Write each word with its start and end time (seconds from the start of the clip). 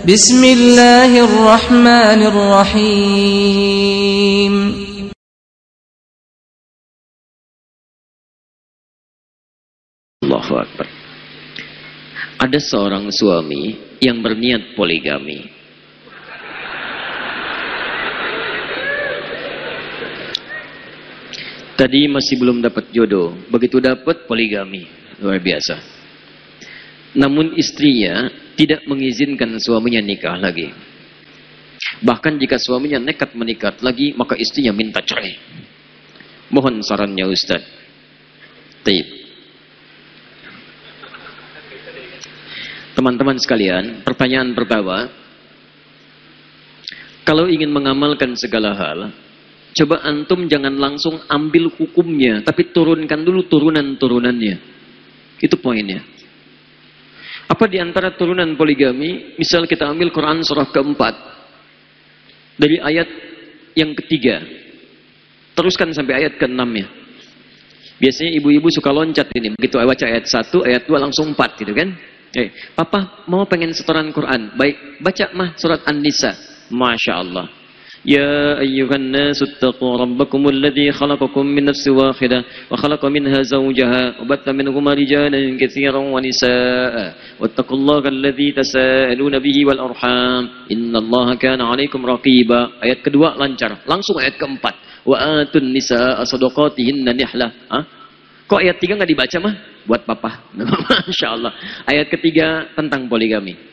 بسم 0.00 0.40
الله 0.40 1.12
الرحمن 1.20 2.20
الرحيم 2.32 3.44
Allahu 10.24 10.56
Akbar. 10.56 10.88
Ada 12.40 12.56
seorang 12.56 13.12
suami 13.12 13.76
yang 14.00 14.24
berniat 14.24 14.72
poligami. 14.80 15.44
Tadi 21.76 22.08
masih 22.08 22.40
belum 22.40 22.64
dapat 22.64 22.88
jodoh, 22.96 23.36
begitu 23.52 23.76
dapat 23.84 24.24
poligami. 24.24 24.88
Luar 25.20 25.36
biasa. 25.36 25.76
Namun 27.12 27.52
istrinya 27.60 28.32
tidak 28.61 28.85
mengizinkan 28.85 29.57
suaminya 29.57 30.05
nikah 30.05 30.37
lagi. 30.37 30.69
Bahkan 32.05 32.37
jika 32.37 32.61
suaminya 32.61 33.01
nekat 33.01 33.33
menikah 33.33 33.73
lagi, 33.81 34.13
maka 34.13 34.37
istrinya 34.37 34.69
minta 34.69 35.01
cerai. 35.01 35.33
Mohon 36.53 36.85
sarannya 36.85 37.25
Ustaz. 37.25 37.65
Taib. 38.85 39.07
Teman-teman 42.93 43.41
sekalian, 43.41 44.05
pertanyaan 44.05 44.53
pertama. 44.53 45.09
Kalau 47.25 47.49
ingin 47.49 47.73
mengamalkan 47.73 48.37
segala 48.37 48.77
hal, 48.77 49.09
coba 49.73 50.05
antum 50.05 50.45
jangan 50.45 50.77
langsung 50.77 51.17
ambil 51.25 51.73
hukumnya, 51.81 52.45
tapi 52.45 52.69
turunkan 52.69 53.25
dulu 53.25 53.41
turunan-turunannya. 53.49 54.55
Itu 55.41 55.57
poinnya. 55.57 56.20
Apa 57.51 57.67
di 57.67 57.83
antara 57.83 58.15
turunan 58.15 58.47
poligami? 58.55 59.35
Misal 59.35 59.67
kita 59.67 59.83
ambil 59.91 60.07
Quran 60.15 60.39
surah 60.39 60.71
keempat. 60.71 61.15
Dari 62.55 62.79
ayat 62.79 63.09
yang 63.75 63.91
ketiga. 63.91 64.39
Teruskan 65.51 65.91
sampai 65.91 66.23
ayat 66.23 66.39
keenamnya. 66.39 66.87
Biasanya 67.99 68.31
ibu-ibu 68.39 68.71
suka 68.71 68.95
loncat 68.95 69.27
ini. 69.35 69.51
Begitu 69.59 69.75
baca 69.83 70.05
ayat 70.07 70.31
satu, 70.31 70.63
ayat 70.63 70.87
dua 70.87 71.03
langsung 71.03 71.35
empat 71.35 71.59
gitu 71.59 71.75
kan. 71.75 71.91
Eh, 72.31 72.71
papa 72.71 73.27
mau 73.27 73.43
pengen 73.43 73.75
setoran 73.75 74.15
Quran. 74.15 74.55
Baik, 74.55 75.03
baca 75.03 75.25
mah 75.35 75.49
surat 75.59 75.83
An-Nisa. 75.83 76.31
Masya 76.71 77.13
Allah. 77.19 77.60
يا 78.06 78.62
أيها 78.62 78.94
الناس 78.94 79.42
اتقوا 79.42 79.98
ربكم 79.98 80.48
الذي 80.48 80.92
خلقكم 80.92 81.46
من 81.46 81.64
نفس 81.64 81.88
واحدة 81.88 82.44
وخلق 82.70 83.02
منها 83.04 83.42
زوجها 83.42 84.22
وبث 84.22 84.46
منهما 84.48 84.94
رجالا 84.94 85.40
كثيرا 85.58 85.98
ونساء 85.98 87.14
واتقوا 87.40 87.76
الله 87.76 88.02
الذي 88.08 88.48
تساءلون 88.52 89.38
به 89.38 89.56
والأرحام 89.66 90.42
إن 90.72 90.96
الله 90.96 91.34
كان 91.34 91.60
عليكم 91.60 92.00
رقيبا 92.06 92.60
ayat 92.86 93.02
kedua 93.02 93.34
lancar 93.34 93.82
langsung 93.90 94.22
ayat 94.22 94.38
keempat 94.38 95.02
wa 95.02 95.42
atun 95.42 95.66
nisa 95.74 96.22
sadaqatihinna 96.22 97.10
nihlah 97.10 97.50
Hah? 97.66 97.84
kok 98.46 98.62
ayat 98.62 98.78
tiga 98.78 98.94
nggak 98.94 99.10
dibaca 99.10 99.38
mah 99.42 99.54
buat 99.82 100.06
papa 100.06 100.46
Masya 101.10 101.26
Allah 101.26 101.52
ayat 101.90 102.06
ketiga 102.06 102.70
tentang 102.78 103.10
poligami 103.10 103.69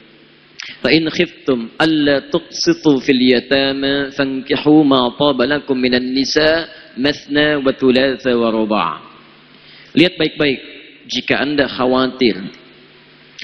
فإن 0.69 1.11
خفتم 1.11 1.81
ألا 1.81 2.29
alla 2.31 2.93
في 3.01 3.11
اليتامى 3.13 4.11
فانكحوا 4.11 4.81
ما 4.85 5.09
طاب 5.17 5.43
لكم 5.43 5.77
من 5.77 5.95
النساء 5.95 6.69
مثنى 6.99 7.63
masna 7.65 8.65
wa. 8.69 9.01
Lihat 9.97 10.15
baik-baik 10.21 10.61
jika 11.09 11.41
Anda 11.41 11.67
khawatir 11.67 12.37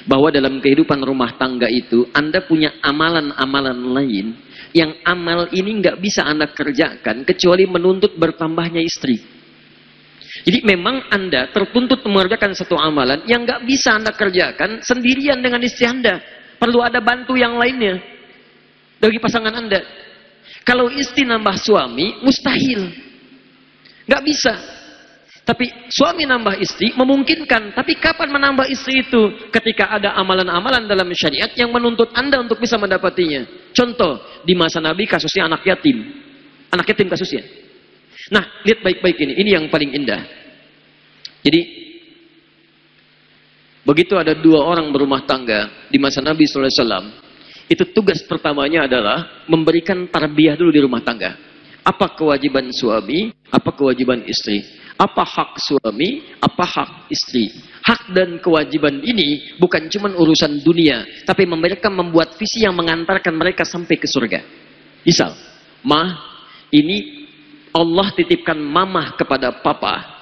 bahwa 0.05 0.29
dalam 0.29 0.61
kehidupan 0.61 1.01
rumah 1.01 1.35
tangga 1.41 1.67
itu 1.71 2.07
Anda 2.13 2.45
punya 2.45 2.77
amalan-amalan 2.85 3.79
lain 3.95 4.27
yang 4.75 4.93
amal 5.07 5.49
ini 5.55 5.81
nggak 5.81 5.97
bisa 6.03 6.27
Anda 6.27 6.51
kerjakan 6.51 7.25
kecuali 7.25 7.65
menuntut 7.65 8.19
bertambahnya 8.19 8.83
istri. 8.83 9.23
Jadi 10.45 10.67
memang 10.67 11.09
Anda 11.15 11.49
tertuntut 11.55 12.03
mengerjakan 12.05 12.53
satu 12.59 12.75
amalan 12.75 13.23
yang 13.25 13.47
nggak 13.47 13.65
bisa 13.65 13.97
Anda 13.97 14.13
kerjakan 14.13 14.83
sendirian 14.83 15.41
dengan 15.41 15.63
istri 15.63 15.87
Anda. 15.87 16.21
Perlu 16.57 16.81
ada 16.81 16.99
bantu 17.03 17.35
yang 17.35 17.59
lainnya 17.59 18.01
bagi 18.99 19.21
pasangan 19.21 19.53
Anda. 19.53 19.85
Kalau 20.65 20.89
istri 20.89 21.29
nambah 21.29 21.61
suami, 21.61 22.25
mustahil. 22.25 22.89
Nggak 24.09 24.23
bisa. 24.25 24.55
Tapi 25.45 25.69
suami 25.93 26.25
nambah 26.25 26.57
istri 26.57 26.97
memungkinkan. 26.97 27.77
Tapi 27.77 28.01
kapan 28.01 28.33
menambah 28.33 28.65
istri 28.73 29.05
itu? 29.05 29.53
Ketika 29.53 29.93
ada 29.93 30.17
amalan-amalan 30.17 30.89
dalam 30.89 31.05
syariat 31.13 31.53
yang 31.53 31.69
menuntut 31.69 32.17
Anda 32.17 32.41
untuk 32.41 32.57
bisa 32.57 32.81
mendapatinya. 32.81 33.45
Contoh, 33.77 34.25
di 34.49 34.57
masa 34.57 34.81
Nabi 34.81 35.05
kasusnya 35.05 35.45
anak 35.45 35.69
yatim. 35.69 36.01
Anak 36.73 36.89
yatim 36.89 37.13
kasusnya. 37.13 37.45
Nah, 38.33 38.65
lihat 38.65 38.81
baik-baik 38.81 39.21
ini. 39.21 39.33
Ini 39.37 39.51
yang 39.61 39.65
paling 39.69 39.93
indah. 39.93 40.25
Jadi, 41.45 41.61
Begitu 43.85 44.17
ada 44.17 44.33
dua 44.33 44.65
orang 44.65 44.89
berumah 44.89 45.29
tangga 45.29 45.89
di 45.93 46.01
masa 46.01 46.25
Nabi 46.25 46.49
SAW, 46.49 47.13
itu 47.69 47.85
tugas 47.93 48.25
pertamanya 48.25 48.89
adalah 48.89 49.45
memberikan 49.49 50.09
tarbiyah 50.09 50.57
dulu 50.57 50.73
di 50.73 50.81
rumah 50.81 51.05
tangga. 51.05 51.37
Apa 51.85 52.17
kewajiban 52.17 52.73
suami, 52.73 53.29
apa 53.53 53.71
kewajiban 53.77 54.25
istri. 54.25 54.65
Apa 54.97 55.21
hak 55.21 55.61
suami, 55.61 56.25
apa 56.41 56.65
hak 56.65 57.13
istri. 57.13 57.53
Hak 57.85 58.09
dan 58.17 58.41
kewajiban 58.41 59.05
ini 59.05 59.59
bukan 59.61 59.93
cuma 59.93 60.09
urusan 60.17 60.65
dunia, 60.65 61.05
tapi 61.29 61.45
mereka 61.45 61.93
membuat 61.93 62.41
visi 62.41 62.65
yang 62.65 62.73
mengantarkan 62.73 63.37
mereka 63.37 63.69
sampai 63.69 64.01
ke 64.01 64.09
surga. 64.09 64.41
Misal, 65.05 65.37
mah, 65.85 66.17
ini 66.73 67.27
Allah 67.75 68.07
titipkan 68.15 68.57
mamah 68.57 69.19
kepada 69.19 69.51
papa, 69.61 70.14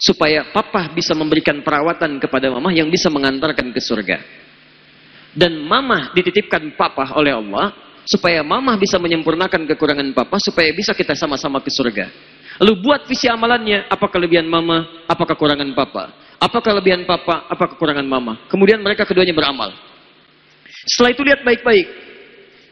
supaya 0.00 0.48
papa 0.48 0.88
bisa 0.96 1.12
memberikan 1.12 1.60
perawatan 1.60 2.16
kepada 2.16 2.48
mama 2.48 2.72
yang 2.72 2.88
bisa 2.88 3.12
mengantarkan 3.12 3.68
ke 3.70 3.80
surga. 3.84 4.18
Dan 5.30 5.62
mama 5.62 6.10
dititipkan 6.16 6.74
papa 6.74 7.14
oleh 7.14 7.36
Allah 7.36 7.70
supaya 8.08 8.42
mama 8.42 8.74
bisa 8.74 8.98
menyempurnakan 8.98 9.68
kekurangan 9.68 10.08
papa 10.16 10.40
supaya 10.42 10.72
bisa 10.74 10.96
kita 10.96 11.14
sama-sama 11.14 11.62
ke 11.62 11.70
surga. 11.70 12.10
Lalu 12.60 12.72
buat 12.82 13.06
visi 13.06 13.30
amalannya, 13.30 13.88
apa 13.88 14.10
kelebihan 14.10 14.44
mama, 14.44 15.06
apa 15.06 15.24
kekurangan 15.24 15.70
papa. 15.72 16.12
Apa 16.40 16.58
kelebihan 16.60 17.04
papa, 17.04 17.48
apa 17.48 17.64
kekurangan 17.76 18.04
mama. 18.04 18.36
Kemudian 18.48 18.80
mereka 18.80 19.04
keduanya 19.08 19.32
beramal. 19.36 19.72
Setelah 20.88 21.10
itu 21.12 21.22
lihat 21.24 21.40
baik-baik. 21.44 21.86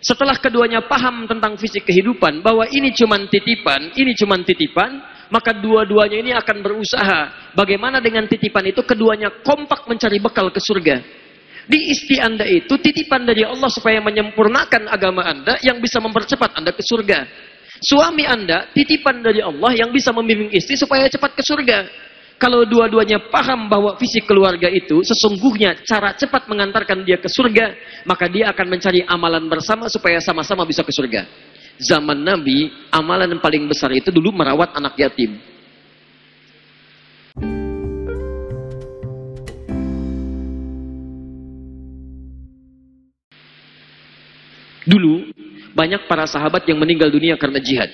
Setelah 0.04 0.36
keduanya 0.36 0.84
paham 0.84 1.24
tentang 1.28 1.56
fisik 1.56 1.88
kehidupan, 1.88 2.40
bahwa 2.40 2.68
ini 2.70 2.92
cuma 2.94 3.16
titipan, 3.28 3.92
ini 3.96 4.12
cuma 4.14 4.36
titipan, 4.44 5.00
maka 5.28 5.52
dua-duanya 5.56 6.18
ini 6.20 6.32
akan 6.34 6.56
berusaha. 6.64 7.52
Bagaimana 7.52 8.00
dengan 8.00 8.24
titipan 8.28 8.64
itu? 8.68 8.80
Keduanya 8.84 9.44
kompak 9.44 9.84
mencari 9.88 10.18
bekal 10.20 10.48
ke 10.52 10.60
surga. 10.60 10.96
Di 11.68 11.92
istri 11.92 12.16
anda 12.16 12.48
itu 12.48 12.80
titipan 12.80 13.28
dari 13.28 13.44
Allah 13.44 13.68
supaya 13.68 14.00
menyempurnakan 14.00 14.88
agama 14.88 15.28
anda 15.28 15.60
yang 15.60 15.76
bisa 15.84 16.00
mempercepat 16.00 16.56
anda 16.56 16.72
ke 16.72 16.80
surga. 16.80 17.28
Suami 17.84 18.24
anda 18.24 18.72
titipan 18.72 19.20
dari 19.20 19.44
Allah 19.44 19.76
yang 19.76 19.92
bisa 19.92 20.08
membimbing 20.10 20.48
istri 20.50 20.80
supaya 20.80 21.04
cepat 21.12 21.36
ke 21.36 21.44
surga. 21.44 21.78
Kalau 22.40 22.64
dua-duanya 22.64 23.28
paham 23.28 23.68
bahwa 23.68 23.98
fisik 23.98 24.24
keluarga 24.24 24.70
itu 24.70 25.02
sesungguhnya 25.02 25.82
cara 25.84 26.14
cepat 26.14 26.46
mengantarkan 26.46 27.04
dia 27.04 27.18
ke 27.18 27.28
surga, 27.28 27.74
maka 28.06 28.30
dia 28.30 28.48
akan 28.48 28.66
mencari 28.78 29.02
amalan 29.04 29.44
bersama 29.50 29.90
supaya 29.90 30.22
sama-sama 30.22 30.62
bisa 30.64 30.80
ke 30.86 30.94
surga 30.94 31.26
zaman 31.78 32.18
Nabi, 32.18 32.70
amalan 32.90 33.30
yang 33.32 33.42
paling 33.42 33.64
besar 33.70 33.94
itu 33.94 34.10
dulu 34.10 34.34
merawat 34.34 34.74
anak 34.74 34.98
yatim. 34.98 35.38
Dulu, 44.88 45.28
banyak 45.76 46.08
para 46.08 46.24
sahabat 46.24 46.64
yang 46.64 46.80
meninggal 46.80 47.12
dunia 47.12 47.36
karena 47.36 47.60
jihad. 47.60 47.92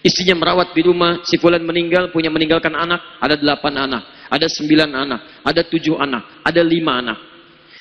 Istrinya 0.00 0.38
merawat 0.38 0.72
di 0.72 0.80
rumah, 0.80 1.20
si 1.28 1.36
fulan 1.36 1.60
meninggal, 1.60 2.08
punya 2.08 2.32
meninggalkan 2.32 2.72
anak, 2.72 3.20
ada 3.20 3.36
delapan 3.36 3.84
anak, 3.84 4.02
ada 4.30 4.46
sembilan 4.48 4.90
anak, 4.96 5.20
ada 5.44 5.60
tujuh 5.66 5.98
anak, 6.00 6.40
ada 6.40 6.62
lima 6.64 7.04
anak. 7.04 7.18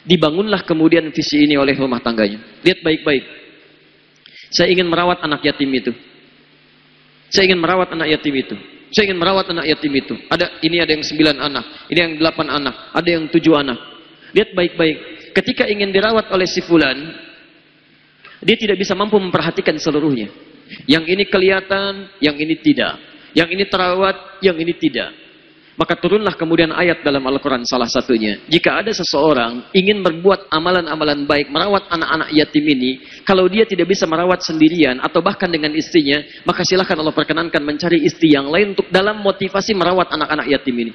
Dibangunlah 0.03 0.67
kemudian 0.67 1.09
visi 1.15 1.47
ini 1.47 1.55
oleh 1.55 1.73
rumah 1.79 2.01
tangganya. 2.03 2.59
Lihat 2.65 2.83
baik-baik. 2.83 3.44
Saya 4.55 4.71
ingin 4.71 4.87
merawat 4.87 5.19
anak 5.19 5.43
yatim 5.43 5.67
itu. 5.75 5.91
Saya 7.27 7.51
ingin 7.51 7.59
merawat 7.59 7.91
anak 7.91 8.07
yatim 8.07 8.31
itu. 8.39 8.55
Saya 8.95 9.11
ingin 9.11 9.19
merawat 9.19 9.51
anak 9.51 9.67
yatim 9.67 9.91
itu. 9.91 10.15
Ada 10.31 10.63
ini 10.63 10.79
ada 10.79 10.95
yang 10.95 11.03
sembilan 11.03 11.35
anak, 11.43 11.65
ini 11.91 11.99
yang 11.99 12.13
delapan 12.15 12.47
anak, 12.47 12.75
ada 12.95 13.09
yang 13.11 13.27
tujuh 13.27 13.51
anak. 13.51 13.75
Lihat 14.31 14.55
baik-baik. 14.55 14.97
Ketika 15.35 15.67
ingin 15.67 15.91
dirawat 15.91 16.31
oleh 16.31 16.47
si 16.47 16.63
fulan, 16.63 16.95
dia 18.39 18.55
tidak 18.55 18.79
bisa 18.79 18.95
mampu 18.95 19.19
memperhatikan 19.19 19.75
seluruhnya. 19.75 20.31
Yang 20.87 21.11
ini 21.11 21.23
kelihatan, 21.27 22.07
yang 22.23 22.39
ini 22.39 22.55
tidak. 22.55 22.95
Yang 23.35 23.59
ini 23.59 23.63
terawat, 23.67 24.39
yang 24.39 24.55
ini 24.55 24.71
tidak. 24.79 25.11
Maka 25.75 25.99
turunlah 25.99 26.39
kemudian 26.39 26.71
ayat 26.71 27.03
dalam 27.03 27.19
Al-Quran 27.27 27.67
salah 27.67 27.91
satunya. 27.91 28.39
Jika 28.47 28.79
ada 28.79 28.95
seseorang 28.95 29.75
ingin 29.75 29.99
berbuat 29.99 30.47
amalan-amalan 30.47 31.27
baik, 31.27 31.51
merawat 31.51 31.91
anak-anak 31.91 32.31
yatim 32.31 32.63
ini, 32.63 33.03
kalau 33.27 33.43
dia 33.51 33.67
tidak 33.67 33.91
bisa 33.91 34.07
merawat 34.07 34.39
sendirian 34.39 35.03
atau 35.03 35.19
bahkan 35.19 35.51
dengan 35.51 35.75
istrinya, 35.75 36.23
maka 36.47 36.63
silahkan 36.63 36.95
Allah 36.95 37.11
perkenankan 37.11 37.59
mencari 37.59 38.07
istri 38.07 38.31
yang 38.31 38.47
lain 38.47 38.71
untuk 38.71 38.87
dalam 38.87 39.19
motivasi 39.19 39.75
merawat 39.75 40.15
anak-anak 40.15 40.47
yatim 40.47 40.75
ini. 40.79 40.93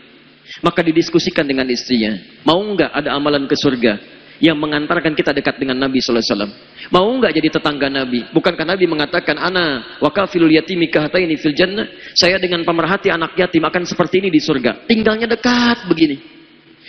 Maka 0.64 0.80
didiskusikan 0.80 1.44
dengan 1.44 1.68
istrinya, 1.68 2.16
mau 2.48 2.58
nggak 2.58 2.90
ada 2.96 3.12
amalan 3.12 3.44
ke 3.44 3.54
surga? 3.60 4.20
yang 4.40 4.56
mengantarkan 4.56 5.12
kita 5.12 5.36
dekat 5.36 5.60
dengan 5.60 5.76
Nabi 5.76 6.00
Sallallahu 6.00 6.24
Alaihi 6.24 6.32
Wasallam. 6.32 6.52
Mau 6.88 7.12
nggak 7.20 7.36
jadi 7.36 7.48
tetangga 7.60 7.92
Nabi? 7.92 8.24
Bukankah 8.32 8.64
Nabi 8.64 8.88
mengatakan, 8.88 9.36
Ana 9.36 10.00
wakafilul 10.00 10.48
yatimi 10.48 10.88
kahataini 10.88 11.36
fil 11.36 11.52
jannah. 11.52 11.84
Saya 12.16 12.40
dengan 12.40 12.64
pemerhati 12.64 13.12
anak 13.12 13.36
yatim 13.36 13.60
akan 13.68 13.84
seperti 13.84 14.24
ini 14.24 14.32
di 14.32 14.40
surga. 14.40 14.88
Tinggalnya 14.88 15.28
dekat 15.28 15.84
begini. 15.84 16.16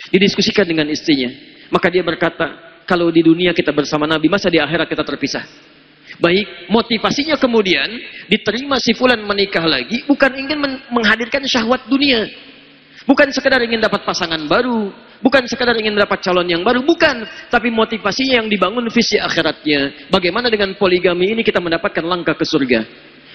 Didiskusikan 0.08 0.64
dengan 0.64 0.88
istrinya. 0.88 1.28
Maka 1.68 1.92
dia 1.92 2.00
berkata, 2.00 2.80
kalau 2.88 3.12
di 3.12 3.20
dunia 3.20 3.52
kita 3.52 3.70
bersama 3.76 4.08
Nabi, 4.08 4.32
masa 4.32 4.48
di 4.48 4.56
akhirat 4.56 4.88
kita 4.88 5.04
terpisah? 5.04 5.44
Baik, 6.20 6.68
motivasinya 6.68 7.40
kemudian 7.40 7.88
diterima 8.28 8.76
si 8.76 8.92
fulan 8.92 9.24
menikah 9.24 9.64
lagi 9.64 10.04
bukan 10.04 10.32
ingin 10.36 10.60
menghadirkan 10.92 11.40
syahwat 11.48 11.88
dunia. 11.88 12.28
Bukan 13.08 13.32
sekedar 13.34 13.58
ingin 13.64 13.82
dapat 13.82 14.06
pasangan 14.06 14.38
baru, 14.46 14.92
bukan 15.22 15.46
sekedar 15.46 15.72
ingin 15.78 15.94
dapat 15.96 16.20
calon 16.20 16.44
yang 16.50 16.60
baru, 16.66 16.82
bukan. 16.84 17.24
Tapi 17.48 17.70
motivasinya 17.70 18.44
yang 18.44 18.48
dibangun 18.50 18.90
visi 18.92 19.16
akhiratnya. 19.16 20.10
Bagaimana 20.12 20.50
dengan 20.50 20.74
poligami 20.76 21.32
ini 21.32 21.40
kita 21.46 21.62
mendapatkan 21.62 22.02
langkah 22.02 22.36
ke 22.36 22.44
surga. 22.44 22.84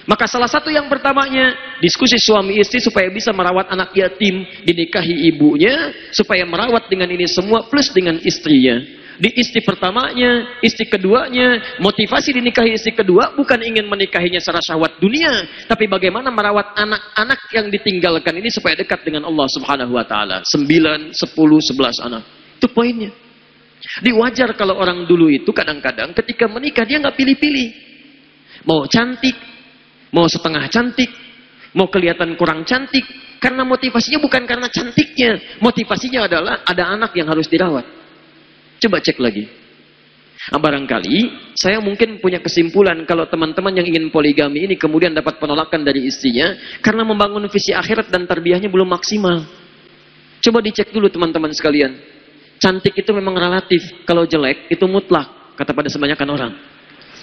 Maka 0.08 0.24
salah 0.24 0.48
satu 0.48 0.72
yang 0.72 0.88
pertamanya, 0.88 1.52
diskusi 1.84 2.16
suami 2.16 2.56
istri 2.56 2.80
supaya 2.80 3.12
bisa 3.12 3.28
merawat 3.28 3.68
anak 3.68 3.92
yatim, 3.92 4.40
dinikahi 4.64 5.28
ibunya, 5.28 5.92
supaya 6.16 6.48
merawat 6.48 6.88
dengan 6.88 7.12
ini 7.12 7.28
semua, 7.28 7.68
plus 7.68 7.92
dengan 7.92 8.16
istrinya 8.24 8.80
di 9.18 9.34
istri 9.34 9.66
pertamanya, 9.66 10.62
istri 10.62 10.86
keduanya, 10.86 11.78
motivasi 11.82 12.30
dinikahi 12.30 12.78
istri 12.78 12.94
kedua 12.94 13.34
bukan 13.34 13.58
ingin 13.66 13.90
menikahinya 13.90 14.38
secara 14.38 14.62
syahwat 14.62 15.02
dunia, 15.02 15.42
tapi 15.66 15.90
bagaimana 15.90 16.30
merawat 16.30 16.78
anak-anak 16.78 17.40
yang 17.50 17.66
ditinggalkan 17.66 18.38
ini 18.38 18.46
supaya 18.46 18.78
dekat 18.78 19.02
dengan 19.02 19.26
Allah 19.26 19.50
Subhanahu 19.50 19.98
wa 19.98 20.06
taala. 20.06 20.46
9, 20.46 21.10
10, 21.10 21.18
11 21.18 22.06
anak. 22.06 22.22
Itu 22.62 22.70
poinnya. 22.70 23.10
Diwajar 24.06 24.54
kalau 24.54 24.78
orang 24.78 25.02
dulu 25.06 25.26
itu 25.30 25.50
kadang-kadang 25.50 26.14
ketika 26.14 26.46
menikah 26.46 26.86
dia 26.86 27.02
nggak 27.02 27.18
pilih-pilih. 27.18 27.68
Mau 28.70 28.86
cantik, 28.86 29.34
mau 30.14 30.30
setengah 30.30 30.70
cantik, 30.70 31.10
mau 31.74 31.90
kelihatan 31.90 32.38
kurang 32.38 32.62
cantik, 32.62 33.02
karena 33.42 33.66
motivasinya 33.66 34.22
bukan 34.22 34.46
karena 34.46 34.70
cantiknya, 34.70 35.58
motivasinya 35.58 36.26
adalah 36.30 36.54
ada 36.62 36.84
anak 36.86 37.14
yang 37.18 37.26
harus 37.26 37.50
dirawat. 37.50 37.97
Coba 38.78 39.02
cek 39.02 39.18
lagi. 39.18 39.44
Nah, 40.48 40.56
barangkali 40.56 41.16
saya 41.52 41.76
mungkin 41.82 42.22
punya 42.24 42.40
kesimpulan 42.40 43.04
kalau 43.04 43.28
teman-teman 43.28 43.74
yang 43.76 43.86
ingin 43.90 44.08
poligami 44.08 44.64
ini 44.64 44.80
kemudian 44.80 45.12
dapat 45.12 45.36
penolakan 45.36 45.84
dari 45.84 46.08
istrinya 46.08 46.56
karena 46.80 47.04
membangun 47.04 47.44
visi 47.52 47.76
akhirat 47.76 48.08
dan 48.08 48.24
tarbiyahnya 48.24 48.72
belum 48.72 48.88
maksimal. 48.88 49.44
Coba 50.40 50.64
dicek 50.64 50.94
dulu 50.94 51.12
teman-teman 51.12 51.52
sekalian. 51.52 51.98
Cantik 52.58 52.96
itu 52.96 53.10
memang 53.14 53.38
relatif, 53.38 54.02
kalau 54.02 54.26
jelek 54.26 54.66
itu 54.72 54.82
mutlak, 54.88 55.54
kata 55.54 55.70
pada 55.70 55.86
sebanyakan 55.92 56.28
orang. 56.32 56.52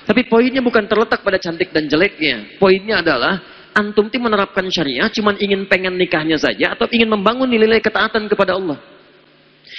Tapi 0.06 0.22
poinnya 0.30 0.62
bukan 0.62 0.86
terletak 0.86 1.26
pada 1.26 1.42
cantik 1.42 1.74
dan 1.74 1.90
jeleknya. 1.90 2.56
Poinnya 2.62 3.02
adalah 3.02 3.42
antum 3.76 4.08
itu 4.08 4.22
menerapkan 4.22 4.64
syariah 4.72 5.10
cuman 5.12 5.36
ingin 5.42 5.68
pengen 5.68 6.00
nikahnya 6.00 6.40
saja 6.40 6.78
atau 6.78 6.88
ingin 6.94 7.12
membangun 7.12 7.50
nilai-nilai 7.50 7.84
ketaatan 7.84 8.30
kepada 8.30 8.56
Allah. 8.56 8.80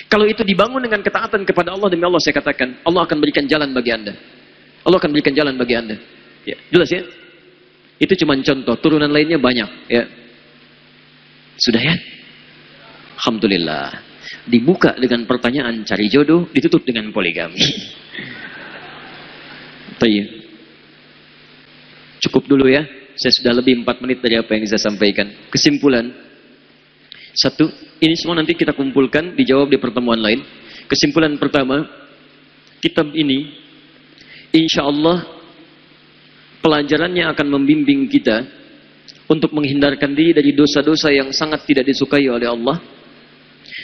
Kalau 0.04 0.28
itu 0.28 0.44
dibangun 0.44 0.84
dengan 0.84 1.00
ketaatan 1.00 1.48
kepada 1.48 1.72
Allah 1.72 1.88
demi 1.88 2.04
Allah 2.04 2.20
saya 2.20 2.36
katakan, 2.36 2.84
Allah 2.84 3.08
akan 3.08 3.16
berikan 3.16 3.48
jalan 3.48 3.72
bagi 3.72 3.96
Anda. 3.96 4.12
Allah 4.84 5.00
akan 5.00 5.10
berikan 5.16 5.32
jalan 5.32 5.56
bagi 5.56 5.72
Anda. 5.72 5.96
Ya, 6.44 6.60
jelas 6.68 6.92
ya? 6.92 7.00
Itu 7.96 8.12
cuma 8.20 8.36
contoh, 8.36 8.76
turunan 8.76 9.08
lainnya 9.08 9.40
banyak, 9.40 9.88
ya. 9.88 10.04
Sudah 11.56 11.80
ya? 11.80 11.96
Alhamdulillah. 13.16 14.04
Dibuka 14.44 14.92
dengan 15.00 15.24
pertanyaan 15.24 15.80
cari 15.88 16.12
jodoh, 16.12 16.44
ditutup 16.52 16.84
dengan 16.84 17.08
poligami. 17.08 17.56
Tayyib. 20.00 20.28
Cukup 22.20 22.44
dulu 22.44 22.68
ya. 22.68 22.84
Saya 23.16 23.32
sudah 23.32 23.52
lebih 23.56 23.80
empat 23.80 24.04
menit 24.04 24.20
dari 24.20 24.36
apa 24.36 24.52
yang 24.52 24.68
saya 24.68 24.92
sampaikan. 24.92 25.32
Kesimpulan. 25.48 26.25
Satu, 27.36 27.68
ini 28.00 28.16
semua 28.16 28.40
nanti 28.40 28.56
kita 28.56 28.72
kumpulkan, 28.72 29.36
dijawab 29.36 29.68
di 29.68 29.76
pertemuan 29.76 30.16
lain. 30.16 30.40
Kesimpulan 30.88 31.36
pertama, 31.36 31.84
kitab 32.80 33.12
ini, 33.12 33.52
insya 34.56 34.88
Allah, 34.88 35.20
pelajarannya 36.64 37.28
akan 37.36 37.46
membimbing 37.52 38.08
kita 38.08 38.40
untuk 39.28 39.52
menghindarkan 39.52 40.16
diri 40.16 40.32
dari 40.32 40.56
dosa-dosa 40.56 41.12
yang 41.12 41.28
sangat 41.28 41.68
tidak 41.68 41.84
disukai 41.84 42.24
oleh 42.24 42.48
Allah. 42.48 42.80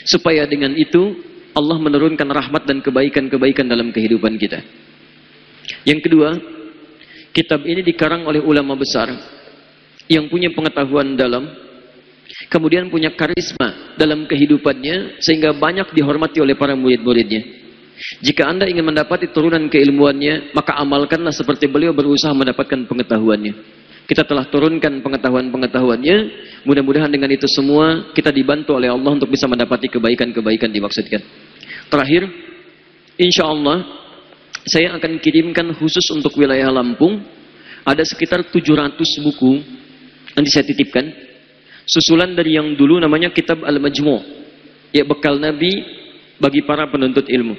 Supaya 0.09 0.49
dengan 0.49 0.73
itu, 0.73 1.13
Allah 1.53 1.77
menurunkan 1.77 2.25
rahmat 2.25 2.65
dan 2.65 2.81
kebaikan-kebaikan 2.81 3.69
dalam 3.69 3.93
kehidupan 3.93 4.33
kita. 4.41 4.65
Yang 5.85 6.09
kedua, 6.09 6.29
kitab 7.29 7.61
ini 7.69 7.85
dikarang 7.85 8.25
oleh 8.25 8.41
ulama 8.41 8.73
besar 8.73 9.13
yang 10.09 10.25
punya 10.27 10.49
pengetahuan 10.49 11.13
dalam 11.13 11.45
kemudian 12.49 12.89
punya 12.89 13.13
karisma 13.13 13.95
dalam 13.97 14.25
kehidupannya 14.25 15.21
sehingga 15.21 15.53
banyak 15.53 15.93
dihormati 15.93 16.41
oleh 16.41 16.57
para 16.57 16.73
murid-muridnya. 16.73 17.63
Jika 18.19 18.49
anda 18.49 18.65
ingin 18.67 18.83
mendapati 18.83 19.29
turunan 19.31 19.69
keilmuannya, 19.69 20.51
maka 20.57 20.75
amalkanlah 20.75 21.31
seperti 21.31 21.69
beliau 21.69 21.93
berusaha 21.93 22.33
mendapatkan 22.33 22.89
pengetahuannya. 22.89 23.53
Kita 24.03 24.27
telah 24.27 24.43
turunkan 24.51 24.99
pengetahuan-pengetahuannya. 24.99 26.17
Mudah-mudahan 26.67 27.07
dengan 27.07 27.31
itu 27.31 27.47
semua 27.47 28.11
kita 28.11 28.35
dibantu 28.35 28.75
oleh 28.75 28.91
Allah 28.91 29.15
untuk 29.15 29.31
bisa 29.31 29.47
mendapati 29.47 29.87
kebaikan-kebaikan 29.87 30.67
dimaksudkan. 30.75 31.23
Terakhir, 31.87 32.27
insya 33.15 33.47
Allah 33.47 33.87
saya 34.67 34.95
akan 34.99 35.23
kirimkan 35.23 35.71
khusus 35.79 36.03
untuk 36.11 36.35
wilayah 36.35 36.67
Lampung. 36.71 37.23
Ada 37.83 38.03
sekitar 38.03 38.47
700 38.47 38.95
buku 39.23 39.59
nanti 40.35 40.49
saya 40.51 40.63
titipkan 40.67 41.03
Susulan 41.83 42.31
dari 42.31 42.55
yang 42.55 42.75
dulu 42.79 42.99
namanya 42.99 43.31
Kitab 43.31 43.61
Al-Majmu' 43.63 44.43
ya 44.93 45.03
bekal 45.03 45.41
Nabi 45.41 45.83
bagi 46.37 46.61
para 46.63 46.87
penuntut 46.87 47.27
ilmu. 47.27 47.55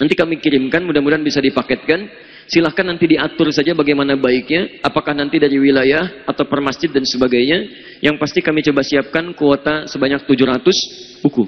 Nanti 0.00 0.14
kami 0.16 0.40
kirimkan, 0.40 0.82
mudah-mudahan 0.82 1.22
bisa 1.22 1.38
dipaketkan. 1.38 2.08
Silahkan 2.50 2.82
nanti 2.82 3.06
diatur 3.06 3.54
saja 3.54 3.70
bagaimana 3.70 4.18
baiknya, 4.18 4.82
apakah 4.82 5.14
nanti 5.14 5.38
dari 5.38 5.62
wilayah 5.62 6.26
atau 6.26 6.42
per 6.42 6.58
masjid 6.58 6.90
dan 6.90 7.06
sebagainya. 7.06 7.70
Yang 8.02 8.16
pasti 8.18 8.42
kami 8.42 8.66
coba 8.66 8.82
siapkan 8.82 9.30
kuota 9.36 9.86
sebanyak 9.86 10.26
700 10.26 11.22
buku. 11.22 11.46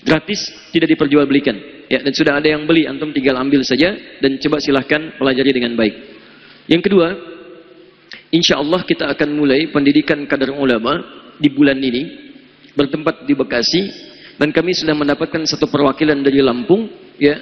Gratis, 0.00 0.48
tidak 0.72 0.96
diperjualbelikan. 0.96 1.56
Ya, 1.92 2.00
dan 2.00 2.12
sudah 2.16 2.40
ada 2.40 2.48
yang 2.48 2.64
beli, 2.64 2.88
antum 2.88 3.12
tinggal 3.12 3.36
ambil 3.36 3.60
saja 3.60 3.92
dan 4.20 4.40
coba 4.40 4.56
silahkan 4.64 5.12
pelajari 5.20 5.52
dengan 5.52 5.76
baik. 5.76 5.94
Yang 6.72 6.82
kedua, 6.88 7.08
insya 8.32 8.56
Allah 8.56 8.80
kita 8.88 9.12
akan 9.12 9.28
mulai 9.36 9.68
pendidikan 9.68 10.24
kadar 10.24 10.56
ulama 10.56 11.23
di 11.38 11.48
bulan 11.50 11.78
ini 11.78 12.02
bertempat 12.74 13.24
di 13.24 13.34
Bekasi 13.34 13.82
dan 14.38 14.50
kami 14.50 14.74
sudah 14.74 14.94
mendapatkan 14.98 15.46
satu 15.46 15.70
perwakilan 15.70 16.18
dari 16.22 16.42
Lampung 16.42 16.90
ya. 17.18 17.38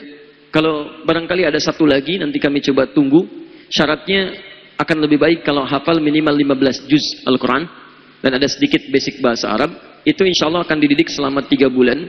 Kalau 0.53 1.01
barangkali 1.09 1.49
ada 1.49 1.57
satu 1.57 1.89
lagi 1.89 2.21
nanti 2.21 2.37
kami 2.37 2.61
coba 2.61 2.93
tunggu. 2.93 3.25
Syaratnya 3.73 4.37
akan 4.77 4.97
lebih 5.09 5.17
baik 5.17 5.41
kalau 5.49 5.65
hafal 5.65 5.97
minimal 5.97 6.37
15 6.37 6.93
juz 6.93 7.25
Al-Quran 7.25 7.65
dan 8.21 8.31
ada 8.37 8.45
sedikit 8.45 8.85
basic 8.93 9.25
bahasa 9.25 9.49
Arab. 9.49 9.73
Itu 10.05 10.29
insya 10.29 10.53
Allah 10.53 10.61
akan 10.69 10.77
dididik 10.77 11.09
selama 11.09 11.41
tiga 11.49 11.73
bulan. 11.73 12.05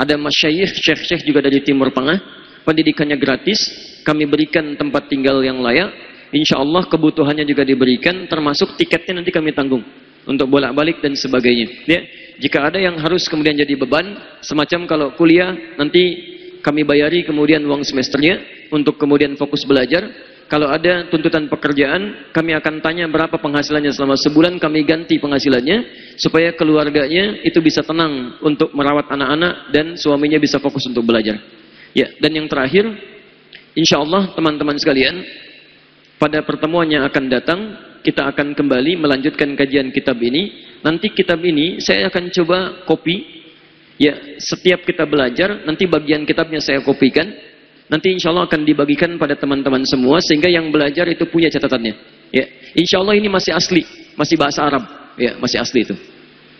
Ada 0.00 0.16
masyayikh, 0.16 0.72
syekh-syekh 0.72 1.28
juga 1.28 1.44
dari 1.44 1.60
Timur 1.60 1.92
Tengah. 1.92 2.16
Pendidikannya 2.64 3.20
gratis. 3.20 3.60
Kami 4.08 4.24
berikan 4.24 4.72
tempat 4.80 5.12
tinggal 5.12 5.44
yang 5.44 5.60
layak. 5.60 5.92
Insya 6.32 6.56
Allah 6.56 6.88
kebutuhannya 6.88 7.44
juga 7.44 7.60
diberikan 7.60 8.24
termasuk 8.24 8.80
tiketnya 8.80 9.20
nanti 9.20 9.28
kami 9.28 9.52
tanggung 9.52 9.84
untuk 10.26 10.46
bolak-balik 10.50 11.02
dan 11.02 11.18
sebagainya. 11.18 11.66
Ya, 11.86 12.00
jika 12.38 12.70
ada 12.70 12.78
yang 12.78 12.98
harus 12.98 13.26
kemudian 13.26 13.58
jadi 13.58 13.74
beban, 13.74 14.18
semacam 14.42 14.80
kalau 14.86 15.08
kuliah 15.18 15.54
nanti 15.78 16.32
kami 16.62 16.86
bayari 16.86 17.26
kemudian 17.26 17.62
uang 17.66 17.82
semesternya 17.82 18.68
untuk 18.70 18.96
kemudian 18.96 19.34
fokus 19.34 19.66
belajar. 19.66 20.30
Kalau 20.46 20.68
ada 20.68 21.08
tuntutan 21.08 21.48
pekerjaan, 21.48 22.28
kami 22.28 22.52
akan 22.52 22.84
tanya 22.84 23.08
berapa 23.08 23.40
penghasilannya 23.40 23.88
selama 23.88 24.20
sebulan, 24.20 24.60
kami 24.60 24.84
ganti 24.84 25.16
penghasilannya 25.16 26.12
supaya 26.20 26.52
keluarganya 26.52 27.40
itu 27.40 27.56
bisa 27.64 27.80
tenang 27.80 28.36
untuk 28.44 28.68
merawat 28.76 29.08
anak-anak 29.08 29.72
dan 29.72 29.96
suaminya 29.96 30.36
bisa 30.36 30.60
fokus 30.60 30.84
untuk 30.84 31.08
belajar. 31.08 31.40
Ya, 31.96 32.12
dan 32.20 32.36
yang 32.36 32.52
terakhir, 32.52 32.84
insya 33.72 34.04
Allah 34.04 34.28
teman-teman 34.36 34.76
sekalian, 34.76 35.24
pada 36.20 36.44
pertemuan 36.44 36.84
yang 36.84 37.08
akan 37.08 37.24
datang 37.32 37.60
kita 38.02 38.28
akan 38.34 38.58
kembali 38.58 38.98
melanjutkan 38.98 39.54
kajian 39.54 39.94
kitab 39.94 40.18
ini 40.18 40.74
nanti 40.82 41.08
kitab 41.14 41.38
ini 41.40 41.78
saya 41.78 42.10
akan 42.10 42.28
coba 42.34 42.58
copy. 42.84 43.40
Ya, 44.02 44.18
setiap 44.42 44.82
kita 44.82 45.06
belajar, 45.06 45.62
nanti 45.62 45.86
bagian 45.86 46.26
kitabnya 46.26 46.58
saya 46.58 46.82
kopikan. 46.82 47.30
Nanti 47.86 48.10
insya 48.10 48.34
Allah 48.34 48.50
akan 48.50 48.66
dibagikan 48.66 49.14
pada 49.14 49.38
teman-teman 49.38 49.86
semua, 49.86 50.18
sehingga 50.18 50.50
yang 50.50 50.74
belajar 50.74 51.06
itu 51.06 51.22
punya 51.30 51.46
catatannya. 51.52 51.94
Ya, 52.34 52.50
insya 52.74 52.98
Allah 52.98 53.14
ini 53.14 53.30
masih 53.30 53.54
asli, 53.54 53.86
masih 54.18 54.34
bahasa 54.34 54.66
Arab. 54.66 54.82
Ya, 55.14 55.38
masih 55.38 55.60
asli 55.62 55.86
itu. 55.86 55.94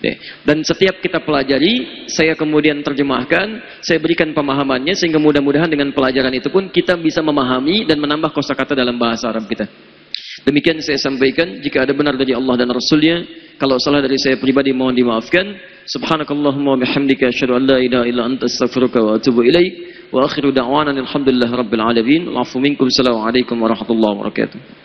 Ya. 0.02 0.18
Dan 0.46 0.62
setiap 0.62 1.02
kita 1.02 1.22
pelajari, 1.22 2.06
saya 2.10 2.34
kemudian 2.34 2.78
terjemahkan, 2.82 3.58
saya 3.80 3.98
berikan 3.98 4.30
pemahamannya, 4.34 4.94
sehingga 4.98 5.18
mudah-mudahan 5.18 5.70
dengan 5.70 5.90
pelajaran 5.90 6.34
itu 6.34 6.46
pun 6.52 6.68
kita 6.68 6.94
bisa 7.00 7.24
memahami 7.24 7.88
dan 7.88 7.98
menambah 7.98 8.30
kosakata 8.34 8.74
dalam 8.74 8.98
bahasa 8.98 9.30
Arab 9.30 9.46
kita. 9.46 9.66
Demikian 10.42 10.82
saya 10.82 10.98
sampaikan, 10.98 11.62
jika 11.62 11.86
ada 11.86 11.94
benar 11.94 12.18
dari 12.18 12.34
Allah 12.34 12.58
dan 12.58 12.74
Rasulnya, 12.74 13.22
kalau 13.62 13.78
salah 13.78 14.02
dari 14.02 14.18
saya 14.18 14.34
pribadi 14.42 14.74
mohon 14.74 14.90
dimaafkan. 14.90 15.54
Subhanakallahumma 15.86 16.74
wa 16.74 16.78
bihamdika 16.82 17.30
asyhadu 17.30 17.54
an 17.54 17.62
la 17.62 17.78
ilaha 17.78 18.04
illa 18.10 18.22
anta 18.26 18.50
astaghfiruka 18.50 18.98
wa 18.98 19.22
atubu 19.22 19.46
ilaik. 19.46 20.10
Wa 20.10 20.26
akhiru 20.26 20.50
da'wana 20.50 20.90
alhamdulillahi 20.98 21.54
rabbil 21.54 21.82
alamin. 21.82 22.22
Allahu 22.34 22.58
minkum. 22.58 22.90
Assalamualaikum 22.90 23.54
warahmatullahi 23.54 24.12
wabarakatuh. 24.18 24.81